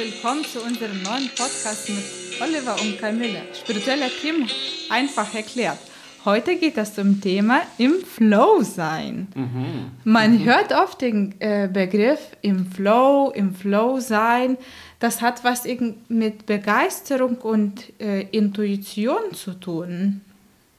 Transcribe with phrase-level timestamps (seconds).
[0.00, 2.02] willkommen zu unserem neuen Podcast mit
[2.40, 3.42] Oliver und Camille.
[3.52, 4.48] Spirituelle Themen
[4.88, 5.76] einfach erklärt.
[6.24, 9.28] Heute geht es zum Thema im Flow sein.
[9.34, 9.90] Mhm.
[10.04, 10.44] Man mhm.
[10.46, 14.56] hört oft den äh, Begriff im Flow, im Flow sein.
[15.00, 15.66] Das hat was
[16.08, 20.22] mit Begeisterung und äh, Intuition zu tun,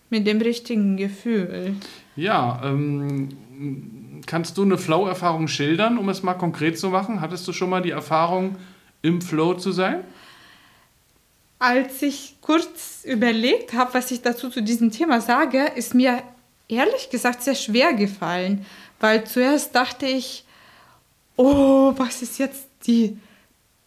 [0.10, 1.76] mit dem richtigen Gefühl.
[2.16, 3.30] Ja, ähm,
[4.26, 7.22] kannst du eine Flow-Erfahrung schildern, um es mal konkret zu machen?
[7.22, 8.56] Hattest du schon mal die Erfahrung,
[9.02, 10.04] im Flow zu sein?
[11.60, 16.24] Als ich kurz überlegt habe, was ich dazu zu diesem Thema sage, ist mir
[16.68, 18.66] ehrlich gesagt sehr schwer gefallen,
[19.00, 20.46] weil zuerst dachte ich,
[21.36, 23.18] oh, was ist jetzt die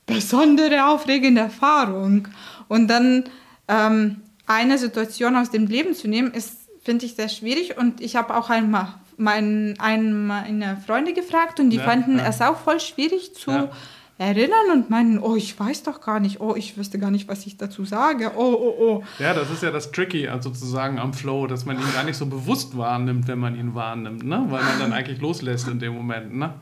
[0.06, 2.28] besondere, aufregende Erfahrung?
[2.68, 3.24] Und dann
[3.68, 7.76] ähm, eine Situation aus dem Leben zu nehmen, ist, finde ich, sehr schwierig.
[7.76, 12.28] Und ich habe auch einmal mein, ein, meine Freunde gefragt und die ja, fanden ja.
[12.28, 13.70] es auch voll schwierig zu ja
[14.16, 17.46] erinnern und meinen, oh, ich weiß doch gar nicht, oh, ich wüsste gar nicht, was
[17.46, 19.04] ich dazu sage, oh, oh, oh.
[19.18, 22.16] Ja, das ist ja das Tricky also sozusagen am Flow, dass man ihn gar nicht
[22.16, 24.44] so bewusst wahrnimmt, wenn man ihn wahrnimmt, ne?
[24.50, 26.34] weil man dann eigentlich loslässt in dem Moment.
[26.34, 26.54] Ne?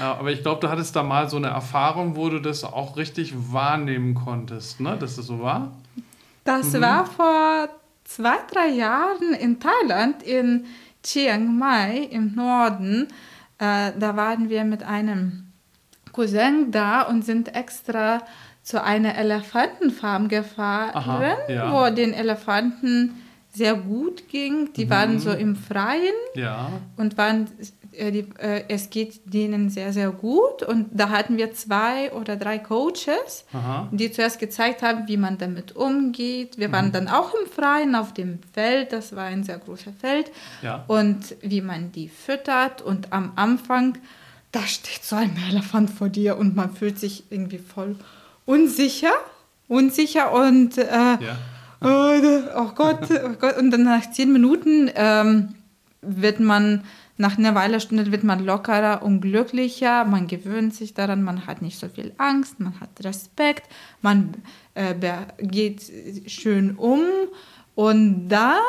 [0.00, 3.34] Aber ich glaube, du hattest da mal so eine Erfahrung, wo du das auch richtig
[3.52, 4.96] wahrnehmen konntest, ne?
[4.96, 5.72] dass das so war?
[6.44, 6.82] Das mhm.
[6.82, 7.68] war vor
[8.04, 10.66] zwei, drei Jahren in Thailand, in
[11.02, 13.08] Chiang Mai im Norden.
[13.58, 15.51] Äh, da waren wir mit einem
[16.12, 18.22] Cousin da und sind extra
[18.62, 21.72] zu einer Elefantenfarm gefahren, Aha, ja.
[21.72, 24.72] wo den Elefanten sehr gut ging.
[24.74, 24.90] Die mhm.
[24.90, 26.70] waren so im Freien ja.
[26.96, 27.48] und waren,
[27.92, 30.62] äh, die, äh, es geht denen sehr, sehr gut.
[30.62, 33.88] Und da hatten wir zwei oder drei Coaches, Aha.
[33.92, 36.56] die zuerst gezeigt haben, wie man damit umgeht.
[36.56, 36.72] Wir mhm.
[36.72, 40.30] waren dann auch im Freien auf dem Feld, das war ein sehr großes Feld.
[40.62, 40.84] Ja.
[40.86, 42.80] Und wie man die füttert.
[42.80, 43.98] Und am Anfang
[44.52, 47.96] da steht so ein Elefant vor dir und man fühlt sich irgendwie voll
[48.44, 49.12] unsicher,
[49.66, 51.38] unsicher und äh, ja.
[51.80, 52.20] oh,
[52.56, 53.56] oh, Gott, oh Gott.
[53.56, 55.54] Und dann nach zehn Minuten ähm,
[56.02, 56.84] wird man,
[57.16, 61.62] nach einer Weile Stunde wird man lockerer und glücklicher, man gewöhnt sich daran, man hat
[61.62, 63.64] nicht so viel Angst, man hat Respekt,
[64.02, 64.34] man
[64.74, 64.94] äh,
[65.38, 65.90] geht
[66.26, 67.00] schön um
[67.74, 68.60] und dann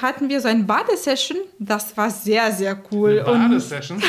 [0.00, 1.38] hatten wir so ein Badesession.
[1.58, 3.20] Das war sehr, sehr cool.
[3.20, 3.98] Eine Badesession?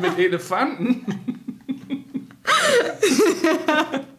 [0.00, 1.04] Mit Elefanten?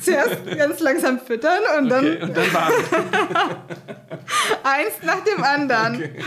[0.00, 2.76] Zuerst ganz langsam füttern und dann, okay, und dann baden.
[4.62, 5.96] eins nach dem anderen.
[5.96, 6.22] Okay.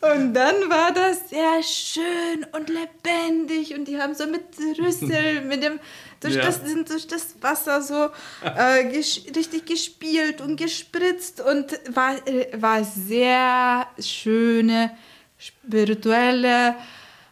[0.00, 4.44] Und dann war das sehr schön und lebendig und die haben so mit
[4.78, 5.80] Rüssel, mit dem,
[6.24, 6.42] durch, ja.
[6.42, 8.08] das, sind durch das Wasser so
[8.42, 14.90] äh, ges richtig gespielt und gespritzt und war, äh, war sehr schöne
[15.38, 16.74] spirituelle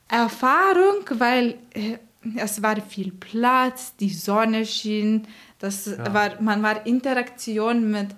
[0.08, 1.98] Erfahrung, weil äh,
[2.36, 5.26] es war viel Platz, die Sonne schien,
[5.59, 6.12] das ja.
[6.12, 8.09] war, man war Interaktion mit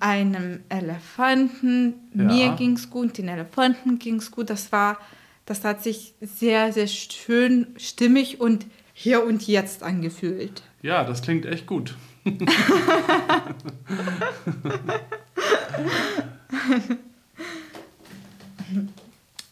[0.00, 1.94] einem Elefanten.
[2.14, 2.24] Ja.
[2.24, 4.50] Mir ging es gut, den Elefanten ging es gut.
[4.50, 4.98] Das war,
[5.44, 8.66] das hat sich sehr, sehr schön, stimmig und
[8.98, 10.62] hier und jetzt angefühlt.
[10.80, 11.94] Ja, das klingt echt gut.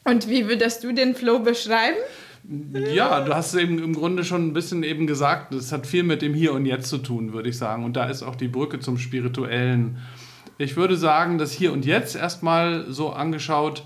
[0.04, 1.99] und wie würdest du den Flow beschreiben?
[2.94, 6.22] Ja, du hast eben im Grunde schon ein bisschen eben gesagt, es hat viel mit
[6.22, 7.84] dem Hier und Jetzt zu tun, würde ich sagen.
[7.84, 9.99] Und da ist auch die Brücke zum Spirituellen
[10.59, 13.84] ich würde sagen, das Hier und Jetzt erstmal so angeschaut,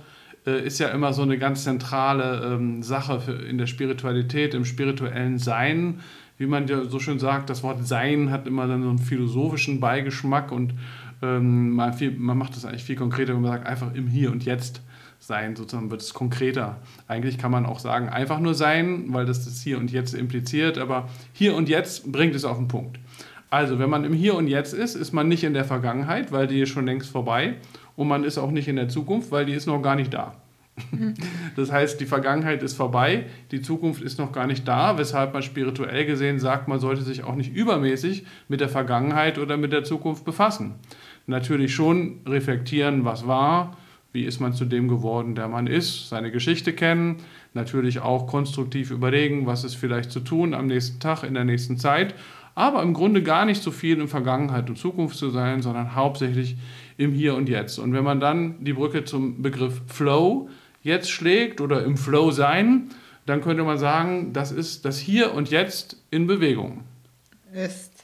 [0.49, 4.65] äh, ist ja immer so eine ganz zentrale ähm, Sache für, in der Spiritualität, im
[4.65, 6.01] spirituellen Sein.
[6.39, 9.81] Wie man ja so schön sagt, das Wort Sein hat immer dann so einen philosophischen
[9.81, 10.73] Beigeschmack und
[11.21, 14.31] ähm, man, viel, man macht das eigentlich viel konkreter, wenn man sagt, einfach im Hier
[14.31, 14.81] und Jetzt
[15.19, 16.77] sein, sozusagen wird es konkreter.
[17.09, 20.79] Eigentlich kann man auch sagen, einfach nur sein, weil das das Hier und Jetzt impliziert,
[20.79, 22.99] aber Hier und Jetzt bringt es auf den Punkt.
[23.51, 26.47] Also, wenn man im Hier und Jetzt ist, ist man nicht in der Vergangenheit, weil
[26.47, 27.55] die ist schon längst vorbei.
[27.99, 30.37] Und man ist auch nicht in der Zukunft, weil die ist noch gar nicht da.
[30.93, 31.15] Mhm.
[31.57, 35.43] Das heißt, die Vergangenheit ist vorbei, die Zukunft ist noch gar nicht da, weshalb man
[35.43, 39.83] spirituell gesehen sagt, man sollte sich auch nicht übermäßig mit der Vergangenheit oder mit der
[39.83, 40.77] Zukunft befassen.
[41.27, 43.77] Natürlich schon reflektieren, was war,
[44.13, 47.17] wie ist man zu dem geworden, der man ist, seine Geschichte kennen,
[47.53, 51.79] natürlich auch konstruktiv überlegen, was ist vielleicht zu tun am nächsten Tag, in der nächsten
[51.79, 52.15] Zeit
[52.59, 56.57] aber im Grunde gar nicht so viel in Vergangenheit und Zukunft zu sein, sondern hauptsächlich
[56.99, 57.79] im Hier und Jetzt.
[57.79, 60.51] Und wenn man dann die Brücke zum Begriff Flow
[60.83, 62.91] jetzt schlägt oder im Flow sein,
[63.25, 66.85] dann könnte man sagen, das ist das Hier und Jetzt in Bewegung.
[67.55, 67.99] Ist.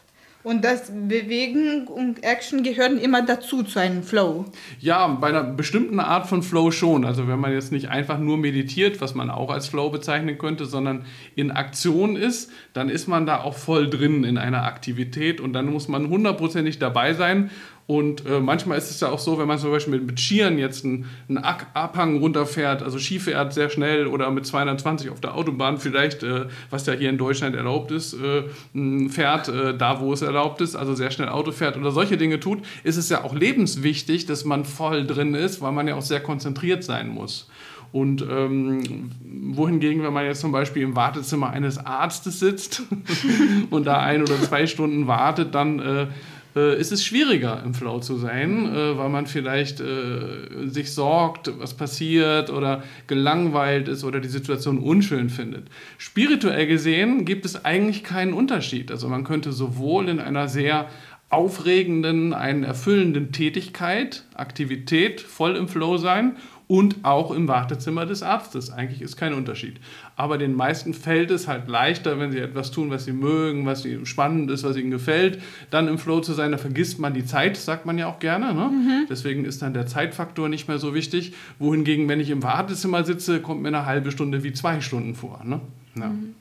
[0.44, 4.44] Und das Bewegen und Action gehören immer dazu, zu einem Flow.
[4.78, 7.06] Ja, bei einer bestimmten Art von Flow schon.
[7.06, 10.66] Also wenn man jetzt nicht einfach nur meditiert, was man auch als Flow bezeichnen könnte,
[10.66, 15.54] sondern in Aktion ist, dann ist man da auch voll drin in einer Aktivität und
[15.54, 17.50] dann muss man hundertprozentig dabei sein
[17.86, 20.56] und äh, manchmal ist es ja auch so, wenn man zum Beispiel mit, mit Skiern
[20.56, 25.34] jetzt einen, einen Abhang runterfährt, also Ski fährt sehr schnell oder mit 220 auf der
[25.34, 30.14] Autobahn vielleicht, äh, was ja hier in Deutschland erlaubt ist, äh, fährt, äh, da wo
[30.14, 33.22] es erlaubt ist, also sehr schnell Auto fährt oder solche Dinge tut, ist es ja
[33.22, 37.50] auch lebenswichtig, dass man voll drin ist, weil man ja auch sehr konzentriert sein muss.
[37.92, 39.10] Und ähm,
[39.52, 42.82] wohingegen, wenn man jetzt zum Beispiel im Wartezimmer eines Arztes sitzt
[43.70, 46.08] und da ein oder zwei Stunden wartet, dann
[46.56, 51.50] äh, ist es schwieriger im Flow zu sein, äh, weil man vielleicht äh, sich sorgt,
[51.58, 55.68] was passiert oder gelangweilt ist oder die Situation unschön findet.
[55.98, 58.90] Spirituell gesehen gibt es eigentlich keinen Unterschied.
[58.90, 60.88] Also man könnte sowohl in einer sehr
[61.30, 66.36] aufregenden, einen erfüllenden Tätigkeit, Aktivität voll im Flow sein
[66.66, 68.70] und auch im Wartezimmer des Arztes.
[68.70, 69.80] Eigentlich ist kein Unterschied.
[70.16, 73.84] Aber den meisten fällt es halt leichter, wenn sie etwas tun, was sie mögen, was
[73.84, 75.40] ihnen spannend ist, was ihnen gefällt,
[75.70, 76.52] dann im Flow zu sein.
[76.52, 78.54] Da vergisst man die Zeit, sagt man ja auch gerne.
[78.54, 78.68] Ne?
[78.68, 79.06] Mhm.
[79.08, 81.34] Deswegen ist dann der Zeitfaktor nicht mehr so wichtig.
[81.58, 85.42] Wohingegen, wenn ich im Wartezimmer sitze, kommt mir eine halbe Stunde wie zwei Stunden vor.
[85.44, 85.60] Ne?
[85.96, 86.08] Ja.
[86.08, 86.34] Mhm.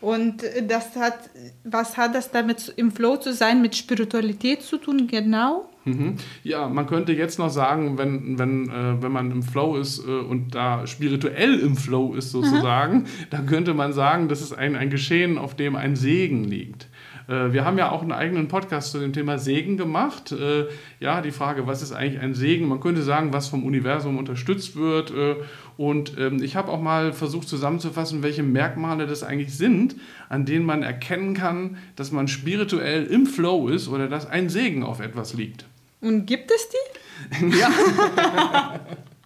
[0.00, 1.18] Und das hat,
[1.64, 5.68] was hat das damit im Flow zu sein mit Spiritualität zu tun, genau?
[5.84, 6.14] Mhm.
[6.42, 10.10] Ja, man könnte jetzt noch sagen, wenn, wenn, äh, wenn man im Flow ist äh,
[10.10, 13.06] und da spirituell im Flow ist sozusagen, mhm.
[13.30, 16.88] dann könnte man sagen, das ist ein, ein Geschehen, auf dem ein Segen liegt.
[17.28, 20.32] Äh, wir haben ja auch einen eigenen Podcast zu dem Thema Segen gemacht.
[20.32, 20.66] Äh,
[20.98, 22.66] ja, die Frage, was ist eigentlich ein Segen?
[22.66, 25.10] Man könnte sagen, was vom Universum unterstützt wird.
[25.10, 25.36] Äh,
[25.76, 29.96] und ähm, ich habe auch mal versucht zusammenzufassen, welche Merkmale das eigentlich sind,
[30.28, 34.82] an denen man erkennen kann, dass man spirituell im Flow ist oder dass ein Segen
[34.82, 35.66] auf etwas liegt.
[36.00, 37.50] Und gibt es die?
[37.58, 37.70] ja.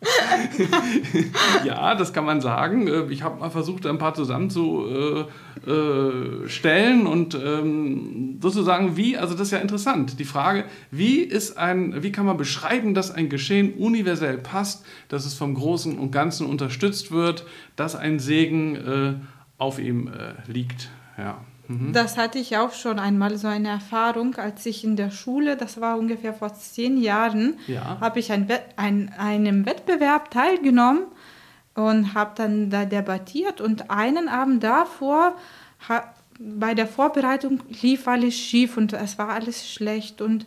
[1.65, 3.11] ja, das kann man sagen.
[3.11, 5.27] Ich habe mal versucht, ein paar zusammenzustellen
[5.67, 12.03] äh, und ähm, sozusagen wie, also das ist ja interessant, die Frage, wie ist ein,
[12.03, 16.47] wie kann man beschreiben, dass ein Geschehen universell passt, dass es vom Großen und Ganzen
[16.47, 19.15] unterstützt wird, dass ein Segen äh,
[19.59, 20.11] auf ihm
[20.49, 20.89] liegt.
[21.17, 21.39] Ja.
[21.69, 21.93] Mhm.
[21.93, 25.81] Das hatte ich auch schon einmal so eine Erfahrung, als ich in der Schule, das
[25.81, 27.99] war ungefähr vor zehn Jahren, ja.
[28.01, 31.05] habe ich an ein, einem Wettbewerb teilgenommen
[31.75, 35.35] und habe dann da debattiert und einen Abend davor
[36.39, 40.47] bei der Vorbereitung lief alles schief und es war alles schlecht und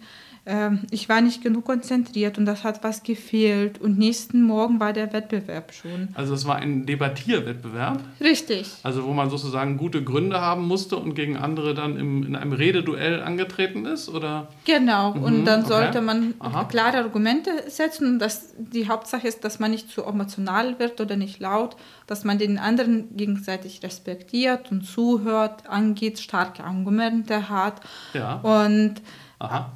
[0.92, 3.82] ich war nicht genug konzentriert und das hat was gefehlt.
[3.82, 6.10] Und nächsten Morgen war der Wettbewerb schon.
[6.14, 8.00] Also es war ein Debattierwettbewerb?
[8.22, 8.72] Richtig.
[8.84, 12.54] Also wo man sozusagen gute Gründe haben musste und gegen andere dann im, in einem
[12.54, 14.08] Rededuell angetreten ist?
[14.08, 14.50] Oder?
[14.66, 15.16] Genau.
[15.16, 15.70] Mhm, und dann okay.
[15.70, 16.66] sollte man Aha.
[16.66, 18.20] klare Argumente setzen.
[18.20, 21.76] Das, die Hauptsache ist, dass man nicht zu emotional wird oder nicht laut,
[22.06, 27.82] dass man den anderen gegenseitig respektiert und zuhört, angeht, starke Argumente hat.
[28.14, 28.36] Ja.
[28.36, 29.02] Und
[29.40, 29.72] Aha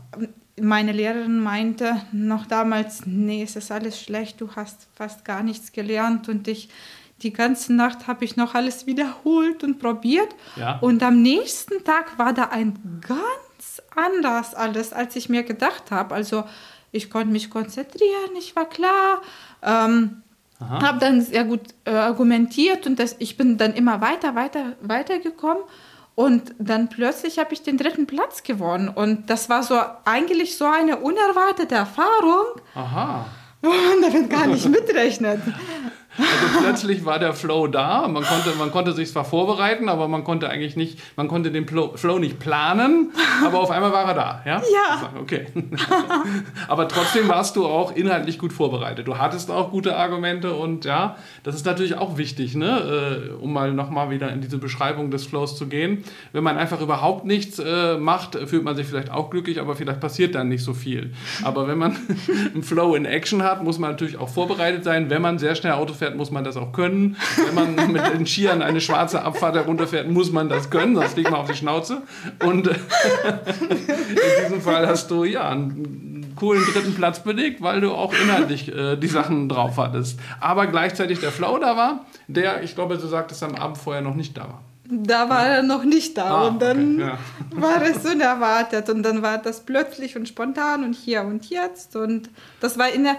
[0.62, 5.72] meine Lehrerin meinte noch damals, nee, es ist alles schlecht, du hast fast gar nichts
[5.72, 6.70] gelernt und ich
[7.22, 10.30] die ganze Nacht habe ich noch alles wiederholt und probiert.
[10.56, 10.80] Ja.
[10.80, 16.16] Und am nächsten Tag war da ein ganz anders alles, als ich mir gedacht habe.
[16.16, 16.46] Also
[16.92, 19.22] ich konnte mich konzentrieren, ich war klar.
[19.62, 20.24] Ähm,
[20.60, 25.20] habe dann sehr gut äh, argumentiert und das, ich bin dann immer weiter, weiter, weiter
[25.20, 25.62] gekommen.
[26.20, 28.90] Und dann plötzlich habe ich den dritten Platz gewonnen.
[28.90, 32.44] Und das war so eigentlich so eine unerwartete Erfahrung,
[32.76, 33.24] Aha.
[33.62, 35.40] wo man damit gar nicht mitrechnet.
[36.20, 38.08] Also plötzlich war der Flow da.
[38.08, 41.68] Man konnte, man konnte sich zwar vorbereiten, aber man konnte eigentlich nicht, man konnte den
[41.68, 43.12] Flow nicht planen,
[43.46, 44.42] aber auf einmal war er da.
[44.46, 44.62] Ja.
[44.72, 45.14] ja.
[45.20, 45.48] Okay.
[46.68, 49.08] aber trotzdem warst du auch inhaltlich gut vorbereitet.
[49.08, 53.30] Du hattest auch gute Argumente und ja, das ist natürlich auch wichtig, ne?
[53.30, 56.04] Äh, um mal nochmal wieder in diese Beschreibung des Flows zu gehen.
[56.32, 60.00] Wenn man einfach überhaupt nichts äh, macht, fühlt man sich vielleicht auch glücklich, aber vielleicht
[60.00, 61.14] passiert dann nicht so viel.
[61.44, 61.96] Aber wenn man
[62.54, 65.74] einen Flow in Action hat, muss man natürlich auch vorbereitet sein, wenn man sehr schnell
[65.74, 67.18] Auto fährt fährt, muss man das auch können.
[67.46, 71.32] Wenn man mit den Skiern eine schwarze Abfahrt herunterfährt, muss man das können, sonst fliegt
[71.32, 72.02] man auf die Schnauze.
[72.44, 72.76] Und in
[74.44, 78.96] diesem Fall hast du ja einen coolen dritten Platz belegt, weil du auch inhaltlich äh,
[78.96, 80.20] die Sachen drauf hattest.
[80.40, 84.16] Aber gleichzeitig der Flow da war, der, ich glaube, du sagtest am Abend vorher noch
[84.16, 84.62] nicht da war.
[84.92, 87.18] Da war er noch nicht da ah, und dann okay, ja.
[87.62, 92.32] war es unerwartet und dann war das plötzlich und spontan und hier und jetzt und
[92.60, 93.18] das war in der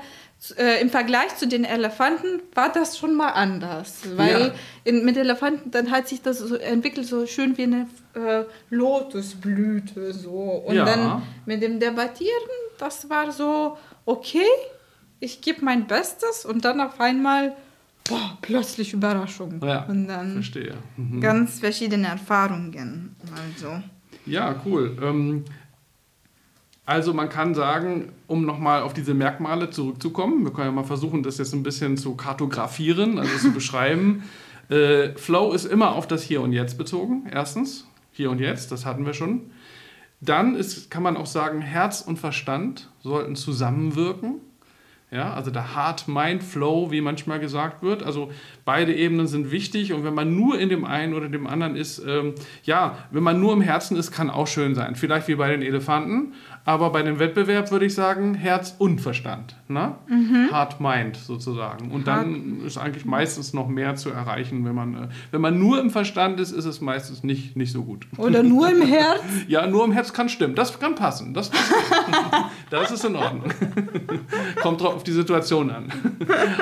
[0.57, 4.03] äh, im Vergleich zu den Elefanten war das schon mal anders.
[4.17, 4.51] Weil Ja.
[4.85, 10.13] in, mit Elefanten, dann hat sich das so entwickelt, so schön wie eine äh, Lotusblüte.
[10.13, 10.31] So.
[10.67, 10.85] Und Ja.
[10.85, 14.47] dann mit dem Debattieren, das war so, okay,
[15.21, 17.55] ich gebe mein Bestes und dann auf einmal,
[18.09, 19.61] boah, plötzlich Überraschung.
[19.63, 20.75] Ja, und dann verstehe.
[20.97, 21.21] Mhm.
[21.21, 23.15] ganz verschiedene Erfahrungen.
[23.55, 23.83] Also.
[24.27, 24.97] Ja, cool.
[25.03, 25.45] Ähm,
[26.91, 31.23] also man kann sagen, um nochmal auf diese Merkmale zurückzukommen, wir können ja mal versuchen,
[31.23, 34.25] das jetzt ein bisschen zu kartografieren, also zu beschreiben.
[34.71, 37.87] Äh, Flow ist immer auf das Hier und Jetzt bezogen, erstens.
[38.11, 39.53] Hier und Jetzt, das hatten wir schon.
[40.21, 44.41] Dann ist, kann man auch sagen, Herz und Verstand sollten zusammenwirken.
[45.13, 48.05] Ja, also der Heart-Mind-Flow, wie manchmal gesagt wird.
[48.05, 48.31] Also
[48.65, 52.01] beide Ebenen sind wichtig und wenn man nur in dem einen oder dem anderen ist,
[52.07, 54.95] ähm, ja, wenn man nur im Herzen ist, kann auch schön sein.
[54.95, 56.35] Vielleicht wie bei den Elefanten,
[56.71, 59.57] aber bei dem Wettbewerb würde ich sagen Herz und Verstand.
[59.67, 59.97] Ne?
[60.53, 61.91] Heart-Mind sozusagen.
[61.91, 65.81] Und dann ist eigentlich meistens noch mehr zu erreichen, wenn man, äh, wenn man nur
[65.81, 68.07] im Verstand ist, ist es meistens nicht, nicht so gut.
[68.19, 69.21] Oder nur im Herz.
[69.49, 70.55] Ja, nur im Herz kann stimmen.
[70.55, 71.35] Das kann passen.
[71.35, 71.73] Das, passt.
[72.71, 73.51] das ist in Ordnung.
[74.63, 75.93] Kommt drauf auf die Situation an.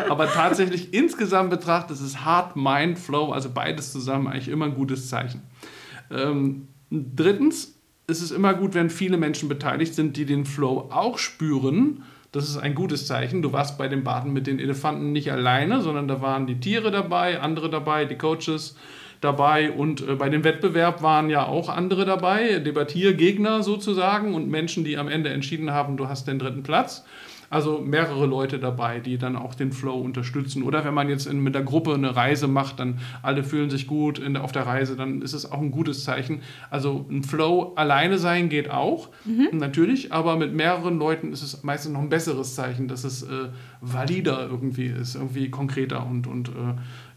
[0.09, 4.75] Aber tatsächlich insgesamt betrachtet ist es Heart, Mind, Flow, also beides zusammen eigentlich immer ein
[4.75, 5.43] gutes Zeichen.
[6.11, 7.78] Ähm, drittens
[8.09, 12.03] ist es immer gut, wenn viele Menschen beteiligt sind, die den Flow auch spüren.
[12.33, 13.43] Das ist ein gutes Zeichen.
[13.43, 16.91] Du warst bei dem Baden mit den Elefanten nicht alleine, sondern da waren die Tiere
[16.91, 18.77] dabei, andere dabei, die Coaches
[19.21, 24.85] dabei und äh, bei dem Wettbewerb waren ja auch andere dabei, Debattiergegner sozusagen und Menschen,
[24.85, 27.05] die am Ende entschieden haben, du hast den dritten Platz.
[27.51, 30.63] Also mehrere Leute dabei, die dann auch den Flow unterstützen.
[30.63, 33.87] Oder wenn man jetzt in, mit der Gruppe eine Reise macht, dann alle fühlen sich
[33.87, 36.43] gut in, auf der Reise, dann ist es auch ein gutes Zeichen.
[36.71, 39.09] Also ein Flow alleine sein geht auch,
[39.53, 43.49] natürlich, aber mit mehreren Leuten ist es meistens noch ein besseres Zeichen, dass es äh,
[43.81, 46.53] valider irgendwie ist, irgendwie konkreter und, und äh,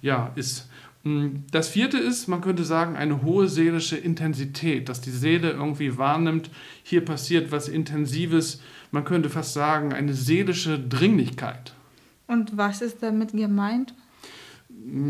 [0.02, 0.71] ja, ist.
[1.04, 5.98] Mm, Das vierte ist, man könnte sagen, eine hohe seelische Intensität, dass die Seele irgendwie
[5.98, 6.50] wahrnimmt,
[6.84, 11.74] hier passiert was Intensives, man könnte fast sagen, eine seelische Dringlichkeit.
[12.28, 13.94] Und was ist damit gemeint?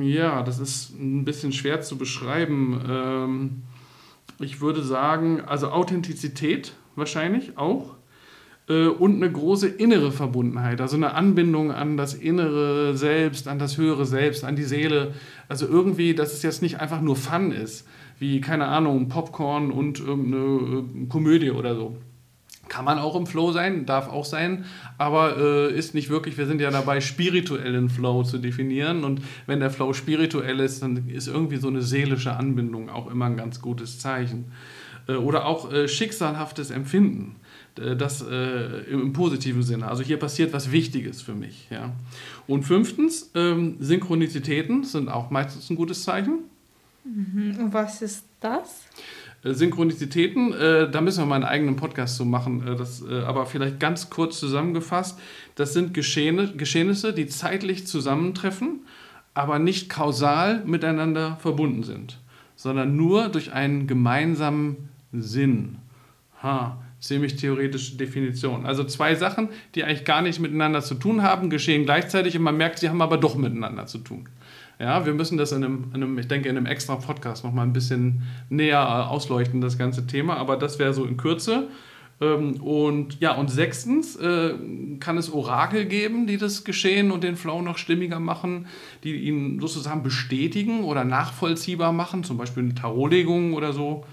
[0.02, 2.82] Ja, das ist ein bisschen schwer zu beschreiben.
[2.90, 3.64] Ähm,
[4.40, 7.96] Ich würde sagen, also Authentizität wahrscheinlich auch
[8.72, 13.78] äh, und eine große innere Verbundenheit, also eine Anbindung an das innere Selbst, an das
[13.78, 15.14] höhere Selbst, an die Seele.
[15.50, 17.86] Also irgendwie, dass es jetzt nicht einfach nur Fun ist,
[18.20, 21.98] wie, keine Ahnung, Popcorn und irgendeine äh, Komödie oder so.
[22.70, 24.64] Kann man auch im Flow sein, darf auch sein,
[24.98, 29.04] aber äh, ist nicht wirklich, wir sind ja dabei, spirituellen Flow zu definieren.
[29.04, 33.26] Und wenn der Flow spirituell ist, dann ist irgendwie so eine seelische Anbindung auch immer
[33.26, 34.54] ein ganz gutes Zeichen.
[35.08, 37.36] Äh, oder auch äh, schicksalhaftes Empfinden,
[37.78, 39.88] äh, das äh, im, positiven Sinne.
[39.88, 41.68] Also hier passiert was Wichtiges für mich.
[41.70, 41.92] Ja.
[42.48, 46.40] Und fünftens, ähm, Synchronizitäten sind auch meistens ein gutes Zeichen.
[47.04, 48.84] Und was ist das?
[49.44, 53.48] Synchronizitäten, äh, da müssen wir mal einen eigenen Podcast zu machen, äh, das, äh, aber
[53.48, 55.20] vielleicht ganz kurz zusammengefasst,
[55.56, 58.82] das sind Geschehne, Geschehnisse, die zeitlich zusammentreffen,
[59.34, 62.20] aber nicht kausal miteinander verbunden sind,
[62.56, 65.78] sondern nur durch einen gemeinsamen Sinn.
[66.42, 68.66] Ha, ziemlich theoretische Definition.
[68.66, 72.58] Also zwei Sachen, die eigentlich gar nicht miteinander zu tun haben, geschehen gleichzeitig und man
[72.58, 74.30] merkt, sie haben aber doch miteinander zu tun.
[74.80, 77.68] Ja, wir müssen das in einem, in einem ich denke, in einem extra Podcast nochmal
[77.68, 81.68] ein bisschen näher äh, ausleuchten, das ganze Thema, aber das wäre so in Kürze.
[82.20, 84.54] Ähm, Und ja, und sechstens äh,
[85.00, 88.68] kann es Orakel geben, die das Geschehen und den Flow noch stimmiger machen,
[89.04, 94.06] die ihn sozusagen bestätigen oder nachvollziehbar machen, zum Beispiel eine Tarotlegung oder so.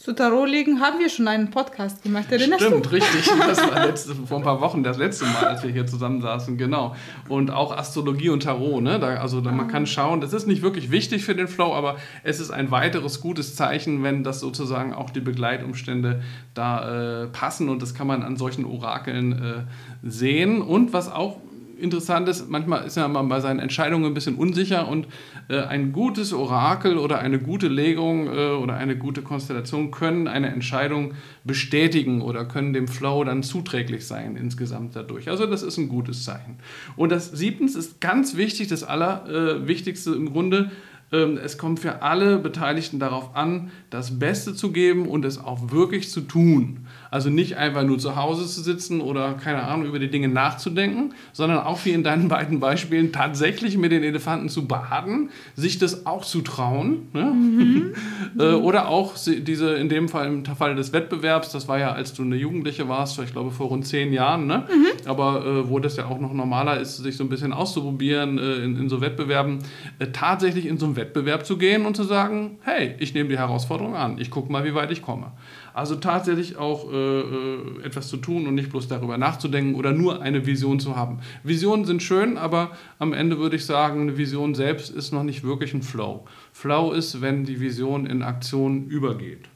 [0.00, 2.90] Zu Tarotlegen haben wir schon einen Podcast gemacht, erinnerst Stimmt, du?
[2.92, 3.30] richtig.
[3.36, 6.96] Das war letzte, vor ein paar Wochen das letzte Mal, als wir hier zusammensaßen, genau.
[7.28, 8.98] Und auch Astrologie und Tarot, ne?
[8.98, 11.98] Da, also da, man kann schauen, das ist nicht wirklich wichtig für den Flow, aber
[12.22, 16.22] es ist ein weiteres gutes Zeichen, wenn das sozusagen auch die Begleitumstände
[16.54, 19.54] da äh, passen und das kann man an solchen Orakeln äh,
[20.02, 20.62] sehen.
[20.62, 21.36] Und was auch
[21.80, 25.06] interessant ist, manchmal ist ja man bei seinen Entscheidungen ein bisschen unsicher und
[25.48, 30.48] äh, ein gutes Orakel oder eine gute Legung äh, oder eine gute Konstellation können eine
[30.48, 35.28] Entscheidung bestätigen oder können dem Flow dann zuträglich sein insgesamt dadurch.
[35.28, 36.58] Also das ist ein gutes Zeichen.
[36.96, 40.70] Und das siebtens ist ganz wichtig, das Allerwichtigste im Grunde,
[41.12, 45.72] ähm, es kommt für alle Beteiligten darauf an, das Beste zu geben und es auch
[45.72, 46.86] wirklich zu tun.
[47.10, 51.14] Also nicht einfach nur zu Hause zu sitzen oder keine Ahnung über die Dinge nachzudenken,
[51.32, 56.06] sondern auch wie in deinen beiden Beispielen tatsächlich mit den Elefanten zu baden, sich das
[56.06, 57.08] auch zu trauen.
[57.12, 57.24] Ne?
[57.24, 57.94] Mhm.
[58.38, 62.12] Äh, oder auch diese, in dem Fall im Fall des Wettbewerbs, das war ja, als
[62.12, 64.68] du eine Jugendliche warst, ich glaube vor rund zehn Jahren, ne?
[64.68, 65.08] Mhm.
[65.08, 68.56] aber äh, wo das ja auch noch normaler ist, sich so ein bisschen auszuprobieren äh,
[68.64, 69.58] in, in, so Wettbewerben,
[69.98, 73.38] äh, tatsächlich in so einen Wettbewerb zu gehen und zu sagen, hey, ich nehme die
[73.38, 75.32] Herausforderung an, ich gucke mal, wie weit ich komme.
[75.74, 80.46] Also tatsächlich auch äh, etwas zu tun und nicht bloß darüber nachzudenken oder nur eine
[80.46, 81.18] Vision zu haben.
[81.42, 85.44] Visionen sind schön, aber am Ende würde ich sagen, eine Vision selbst ist noch nicht
[85.44, 86.24] wirklich ein Flow.
[86.52, 89.48] Flow ist, wenn die Vision in Aktion übergeht.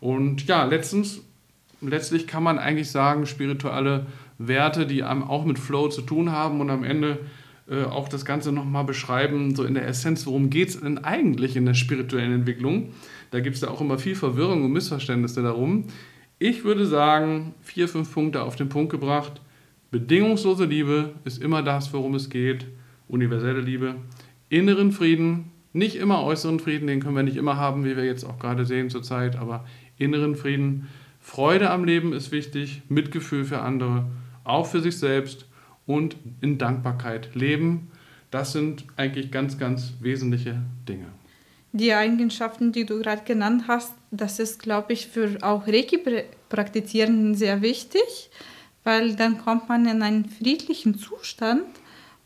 [0.00, 1.22] Und ja, letztens,
[1.80, 4.06] letztlich kann man eigentlich sagen, spirituelle
[4.38, 7.18] Werte, die auch mit Flow zu tun haben und am Ende
[7.68, 11.56] äh, auch das Ganze nochmal beschreiben, so in der Essenz, worum geht es denn eigentlich
[11.56, 12.90] in der spirituellen Entwicklung?
[13.30, 15.84] Da gibt es ja auch immer viel Verwirrung und Missverständnisse darum.
[16.40, 19.40] Ich würde sagen, vier, fünf Punkte auf den Punkt gebracht.
[19.90, 22.66] Bedingungslose Liebe ist immer das, worum es geht.
[23.08, 23.96] Universelle Liebe.
[24.48, 28.22] Inneren Frieden, nicht immer äußeren Frieden, den können wir nicht immer haben, wie wir jetzt
[28.22, 29.64] auch gerade sehen zurzeit, aber
[29.96, 30.86] inneren Frieden.
[31.18, 34.06] Freude am Leben ist wichtig, Mitgefühl für andere,
[34.44, 35.46] auch für sich selbst
[35.86, 37.88] und in Dankbarkeit leben.
[38.30, 41.06] Das sind eigentlich ganz, ganz wesentliche Dinge
[41.72, 47.62] die Eigenschaften, die du gerade genannt hast, das ist, glaube ich, für auch Reiki-Praktizierenden sehr
[47.62, 48.30] wichtig,
[48.84, 51.64] weil dann kommt man in einen friedlichen Zustand,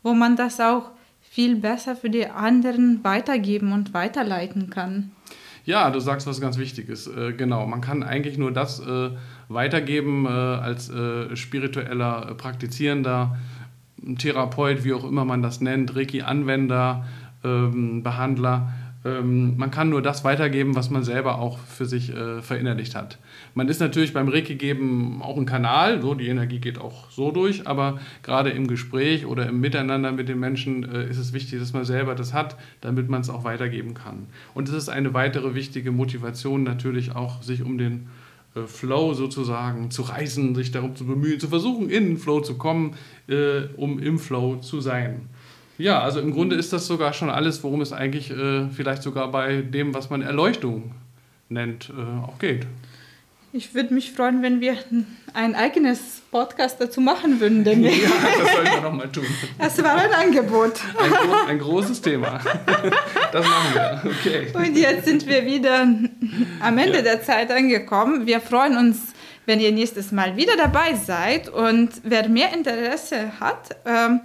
[0.01, 5.11] wo man das auch viel besser für die anderen weitergeben und weiterleiten kann.
[5.65, 7.07] Ja, du sagst was ganz Wichtiges.
[7.07, 9.09] Äh, genau, man kann eigentlich nur das äh,
[9.47, 13.37] weitergeben äh, als äh, spiritueller Praktizierender,
[14.17, 17.05] Therapeut, wie auch immer man das nennt, Reiki-Anwender,
[17.45, 18.73] ähm, Behandler
[19.05, 23.17] ähm, man kann nur das weitergeben, was man selber auch für sich äh, verinnerlicht hat.
[23.53, 27.31] Man ist natürlich beim Reiki geben auch ein Kanal, so die Energie geht auch so
[27.31, 31.59] durch, aber gerade im Gespräch oder im Miteinander mit den Menschen äh, ist es wichtig,
[31.59, 34.27] dass man selber das hat, damit man es auch weitergeben kann.
[34.53, 38.07] Und es ist eine weitere wichtige Motivation natürlich auch, sich um den
[38.55, 42.57] äh, Flow sozusagen zu reißen, sich darum zu bemühen, zu versuchen, in den Flow zu
[42.57, 42.95] kommen,
[43.27, 45.29] äh, um im Flow zu sein.
[45.77, 49.31] Ja, also im Grunde ist das sogar schon alles, worum es eigentlich äh, vielleicht sogar
[49.31, 50.91] bei dem, was man Erleuchtung
[51.49, 52.67] nennt, äh, auch geht.
[53.55, 54.75] Ich würde mich freuen, wenn wir
[55.35, 58.01] ein eigenes Podcast dazu machen würden, ich.
[58.01, 59.25] Ja, das sollten wir nochmal tun.
[59.59, 60.79] Das war ein Angebot.
[60.99, 62.39] Ein, gro ein, großes Thema.
[63.31, 64.01] Das machen wir.
[64.05, 64.47] Okay.
[64.53, 65.87] Und jetzt sind wir wieder
[66.61, 67.01] am Ende ja.
[67.03, 68.25] der Zeit angekommen.
[68.25, 69.13] Wir freuen uns,
[69.45, 71.47] wenn ihr nächstes Mal wieder dabei seid.
[71.49, 74.21] Und wer mehr Interesse hat, ähm,